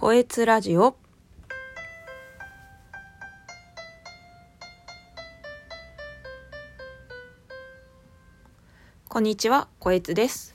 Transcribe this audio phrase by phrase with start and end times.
[0.00, 0.96] こえつラジオ
[9.10, 10.54] こんにちは、こえつです。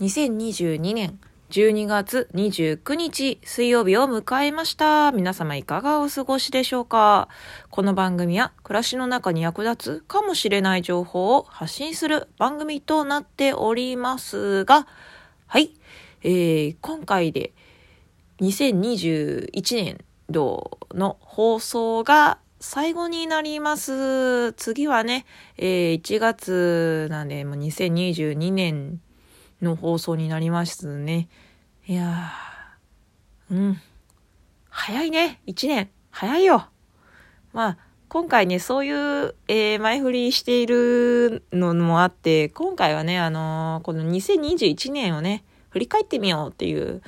[0.00, 5.12] 2022年12月29日水曜日を迎えました。
[5.12, 7.28] 皆様いかがお過ごしでしょうか？
[7.70, 14.88] この番組は暮らしの中に役立つかもしれない情報を発信する番組となっておりますが、
[15.46, 15.76] はい、
[16.22, 17.52] えー、今回で
[18.40, 19.98] 2021年
[20.30, 24.52] 度の放送が最後になります。
[24.54, 25.26] 次はね、
[25.58, 29.00] えー1月なんで、もう2022年
[29.60, 31.28] の放送になりますね。
[31.86, 33.80] いやー、うん。
[34.68, 35.90] 早いね、1年。
[36.10, 36.66] 早いよ。
[37.52, 37.78] まあ、
[38.08, 47.02] 今回ね、そういう、えー前振りしているのもあって、今回はね、あのーこの2021年をね、振り返ってみようっていう、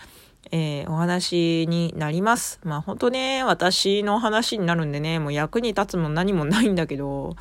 [0.53, 2.61] えーお話になります。
[2.63, 7.37] まあ本当ね、私の話になるんでね、もう役に立つも何もないんだけど、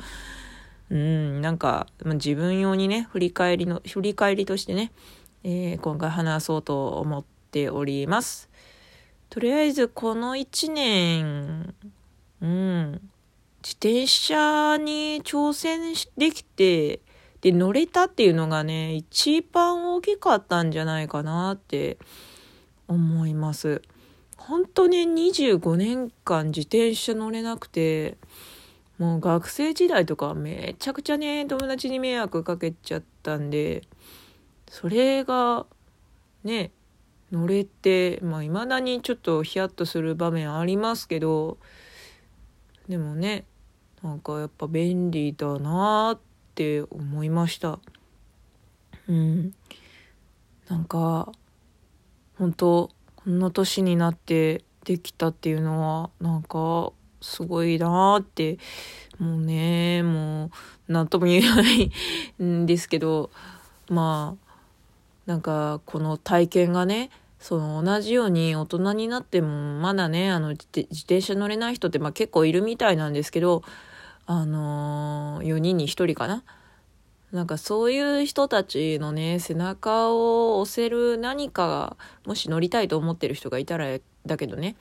[0.90, 4.92] うん、なんか、まあ自分用にね、振り返りの、振り返りとしてね、
[5.44, 8.48] えー今回話そうと思っております。
[9.28, 11.74] とりあえずこの1年、
[12.40, 12.92] うん、
[13.62, 17.00] 自転車に挑戦できて、
[17.42, 21.98] で、乗れたっていうのがね、一番大きかったんじゃないかなって
[22.92, 23.82] 思います。
[24.36, 28.16] 本当に25年間自転車乗れなくて、
[28.98, 33.82] もう学生時代とかめちゃくちゃね、友達に迷惑かけちゃったんで、
[34.68, 35.66] それが
[36.44, 36.70] ね、
[37.30, 41.58] 乗れて、まあ未だにちょっとヒヤッとする場面ありますけど、
[42.88, 43.44] でもね、
[44.02, 46.20] なんかやっぱ便利だなーっ
[46.54, 47.78] て思いました。
[49.08, 49.54] うん。
[50.68, 51.32] なんか、
[52.42, 56.90] 本当こんな年になってできたっていうのはなんか
[57.20, 58.58] すごいなーって
[59.20, 60.50] もうねもう
[60.88, 61.92] 何とも言えない
[62.42, 63.30] んですけど
[63.88, 64.56] まあ
[65.26, 73.62] なんかこの体験がねその同じように大人になってもまだねあの自転車乗れない人ってまあ結構いるみたいなんですけど
[74.26, 76.42] あのー、4人に1人かな
[77.32, 84.76] なんかそういう人たちのね、背中を押せる何かが、もし乗りたいと思ってる人がいたらだけどね、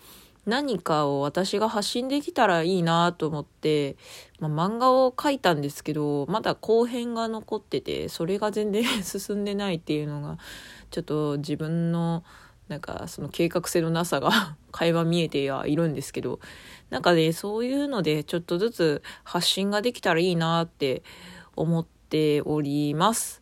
[0.46, 3.96] 何かを私が発信できたらいいなと思って、
[4.40, 10.38] まあ、漫画を描いたんですけど、まだ後編が残ってて、それが全然 進んでないっていうのが、
[10.90, 12.26] ちょっと自分の、
[12.68, 16.42] なんかその計画性のなさが 会話見えてはいるんですけど、
[16.90, 21.04] なんかね、そういうのでちょっとずつ発信ができたらいいなって
[21.56, 23.42] 思って、ております。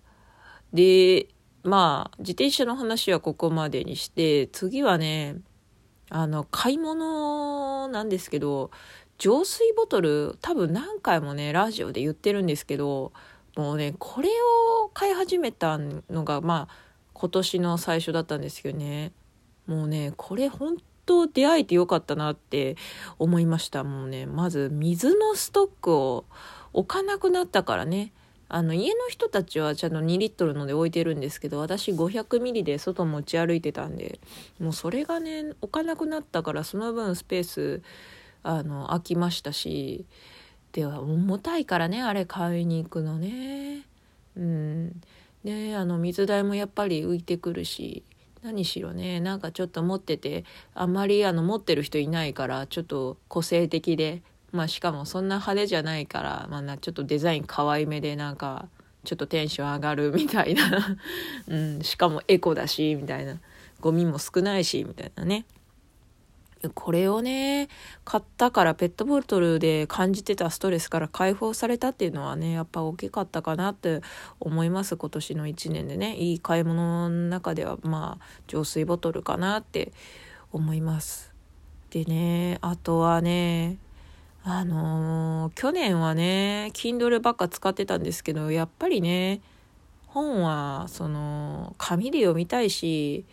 [0.71, 1.27] で、
[1.63, 5.37] まあ、自転車の話はここまでにして、次はね、
[6.09, 8.69] あの、買い物なんですけど、
[9.17, 13.11] 浄水ボトル、多分何回もね、ラジオで言ってるんですけど、
[13.57, 14.29] もうね、これ
[14.83, 16.75] を買い始めたのが、まあ、
[17.13, 19.11] 今年の最初だったんですけどね、
[19.67, 22.77] もうね、これ本当出会えてよかったなって
[23.17, 23.83] 思いました。
[23.83, 26.25] もうね、まず水のストックを
[26.71, 28.13] 置かなくなったからね、
[28.49, 34.19] あの家の人たちはちゃんと2リットルので置いてるんですけど私500ミリで外持ち歩いてたんで
[34.59, 37.81] もうそれがね置かなくなったからその分スペース
[38.41, 40.05] あの空きましたし
[40.71, 43.85] では重たいからねあれ買いに行くのね。
[44.35, 45.01] うん。
[45.43, 48.03] であの水代もやっぱり浮いてくるし
[48.41, 50.43] 何しろねなんかちょっと持ってて
[50.73, 54.21] あんまりあの持ってる人いないからちょっと個性的で
[54.51, 58.67] まあしかもそんな派手じゃないから、まあな、ちょっとデザイン可愛めでなんか、
[59.03, 60.97] ちょっとテンション上がるみたいな。
[61.47, 63.39] うん、しかもエコだし、みたいな。
[63.79, 65.45] ゴミも少ないし、みたいなね。
[66.75, 67.69] これをね、
[68.03, 74.01] 買ったからペットボトルで感じてたストレスから解放されたっていうのはね、やっぱ大きかったかなって
[74.41, 74.97] 思います。
[74.97, 76.17] 今年の1年でね。
[76.17, 79.93] いい買い物の中では、まあ、浄水ボトルかなって
[80.51, 81.31] 思います。
[81.91, 83.77] でね、あとはね、
[84.51, 89.41] あのー、去年はね、Kindle ばっか使ってたんですけど、やっぱりね、
[90.07, 93.25] 本は、その、紙で読みたいし、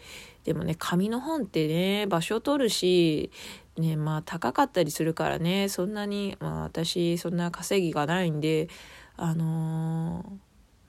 [0.45, 3.31] でもね、紙の本ってね、場所取るし、
[3.79, 8.69] ね、まあ高かったりするからね、そんなに、まあ私、そんな稼ぎがないんで、
[9.17, 10.23] あの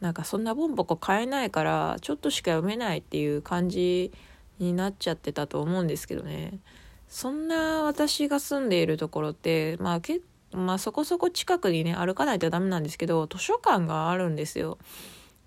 [0.01, 4.11] ー、なんかそんなボンボコ買えないから、ちょっとしか読めないっていう感じ
[4.59, 6.59] になっちゃってたと思うんですけどね。
[7.07, 10.21] そんな私が住んでいるところって、まあけ、
[10.51, 14.77] まあそこそこ近くにね、歩かないとダメなんですけど、図書館があるんですよ。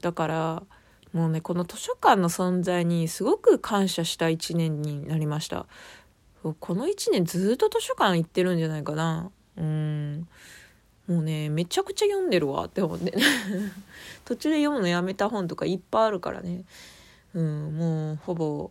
[0.01, 0.63] だから、
[1.13, 5.67] もうね、この図書館の存在にすごく感謝した一年になりました。
[6.43, 10.27] この1年ずっと図書館行ってるんじゃないかなうん
[11.07, 13.13] もうねめちゃくちゃ読んでるわって思って
[14.25, 16.65] 途中で読むのやめた本とかいっぱいあるからね
[17.35, 18.71] うんもうほぼ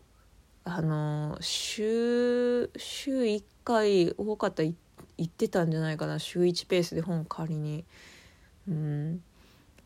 [0.63, 4.75] あの週週1回多かった行
[5.23, 6.19] ってたんじゃないかな。
[6.19, 7.85] 週1ペースで本借りに。
[8.67, 9.23] うん。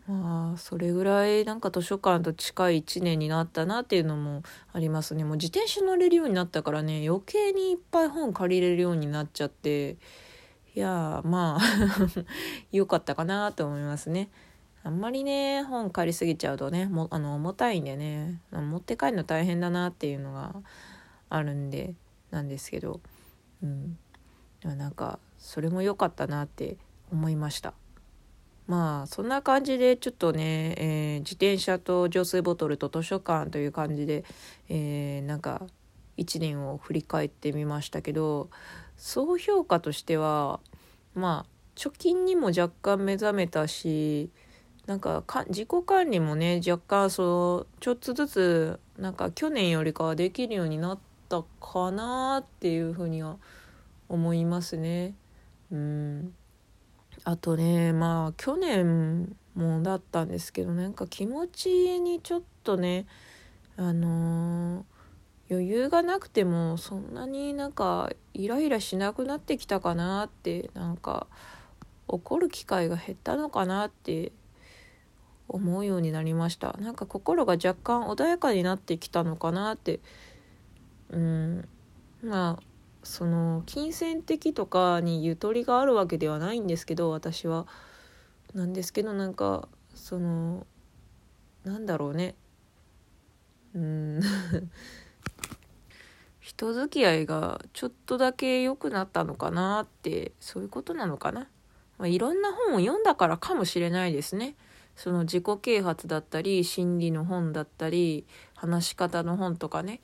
[0.08, 4.44] まあそれぐらいなんか図書館と近い1年になったなっていうのも
[4.74, 5.24] ありますね。
[5.24, 7.08] もう自転車乗れるようになったからね。
[7.08, 9.98] 余計にいっぱい本借りれるようになっちゃって。
[10.76, 11.62] いやまあ
[12.72, 14.30] 良かったかなと思いますね。
[14.84, 20.56] あんまりね本借りすぎちゃうとねもあの重たいんでね持って帰るの大変だなっていうのが
[21.30, 21.96] あるんで
[22.32, 23.00] なんですけど
[23.64, 23.98] うん。
[24.62, 26.78] でもなんかそれも良かったなって
[27.12, 27.74] 思いました。
[28.66, 34.24] まあそんな感じでちょっとね、えー、自転車と浄水ボトルと図書館という感じで、
[34.70, 35.68] えー、なんか
[36.18, 38.50] 1年を振り返ってみましたけど
[38.96, 40.62] 総評価としては
[41.14, 44.30] まあ貯金にも若干目覚めたし
[44.86, 51.00] なんかか自己管理もね若干そうちょっとずつなんか去年よりかはできるようになっ
[51.30, 53.38] たかなっていうふうには
[54.10, 55.16] 思いますね。
[55.72, 56.34] うん
[57.24, 63.06] あとねまあ去年もだったんですけどなんか気持ちにちょっとね
[63.78, 64.84] あのー、
[65.50, 71.28] 余裕がなくてもそんなになんかイライラしなくなってきたかなってなんか
[72.08, 74.32] 怒る機会が減ったのかなって
[75.48, 76.74] 思うようになりました。
[76.80, 80.00] なんか心が若干穏やかになってきたのかなって。
[81.10, 81.68] うん。
[82.24, 82.64] まあ
[83.04, 87.68] その金銭的とかにゆとりがあるわけではないんですけど私は。
[88.54, 90.68] なんですけどなんかその
[91.64, 92.36] なんだろうね。
[93.74, 94.22] うん。
[96.40, 101.48] 人付き合いがちょっとだけ良くなったのかなってそういうことなのかな、
[101.98, 104.56] まあ、いろんな本を読んだからかもしれないですね。
[104.96, 108.26] その自己啓発だったり心理の本だったり
[108.56, 110.02] 話し方の本とかね。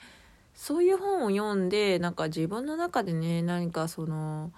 [0.54, 4.52] そういう本を読んでなんか自分の中でね何かその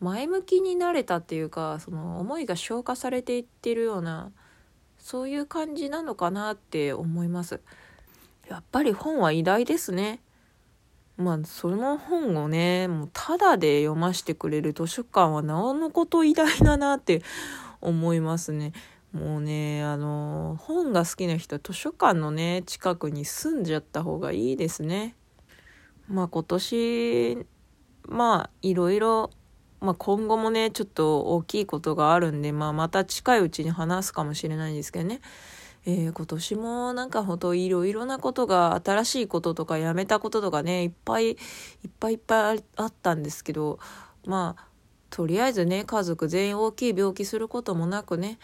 [0.00, 4.30] 前向きになれたっていうかその思いが消化されていってるような
[4.98, 7.60] そういう感じなのかなって思います。
[8.48, 10.20] やっぱり本は偉大ですね。
[11.16, 17.22] まあその本をねもうただで読ませてくれる図書館はなおのこと偉大だなって
[17.80, 18.72] 思いますね。
[19.12, 25.16] もうね、あの、本が好きな人図書館のね、近くに住んじゃった方がいいですね。
[26.08, 27.46] まあ今年、
[28.06, 29.30] まあいろいろ、
[29.80, 35.20] まあ今後もね、ちょっと大きいことがあるんで、まあまた近いうちに話すかもしれないんですけどね。
[35.86, 41.36] えー、今年もなんかほんといろいろなことが新しいこととかやめたこととかねいっぱいいっ
[41.98, 43.78] ぱいいっぱいあったんですけど
[44.26, 44.68] まあ
[45.08, 48.38] とりあえずね家族全員大きい病気することもなくね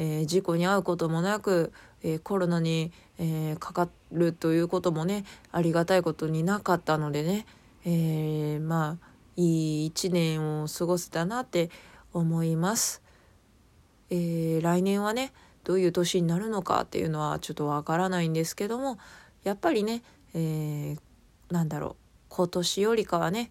[0.00, 1.72] えー、事故に遭うこともなく、
[2.02, 7.46] えー、コロナに、えー、かかるということもねありがたいことになかったのでね、
[7.84, 9.06] えまあ
[9.36, 11.70] いい一年を過ごせたなって
[12.12, 13.02] 思います。
[14.10, 15.32] え来年はね
[15.64, 18.98] どういう年になるのかっていうのはちょっとわからないんですけども
[19.42, 20.02] やっぱりね、
[20.32, 20.96] え
[21.50, 21.96] なんだろう
[22.28, 23.50] 今年よりかはね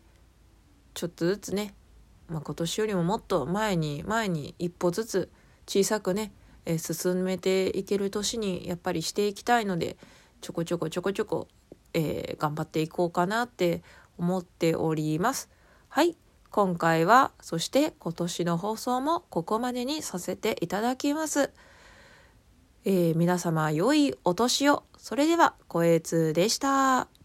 [0.94, 1.74] ちょっとずつね、
[2.30, 5.30] まあ、今年よりももっと前に前に一歩ずつ
[5.68, 6.32] 小さくね、
[6.66, 9.98] えー、進めていける年にやっぱりしていきたいので
[10.42, 11.48] ちょこちょこちょこちょこ、
[11.94, 13.84] えー、頑張っていこうかなって
[14.18, 15.50] 思っております。
[15.90, 16.16] はい
[16.50, 21.52] 今回はそして今年の放送もここまでにさせていただきます。
[22.86, 24.84] えー、皆様良いお年を。
[24.98, 27.17] それでは、声通でした。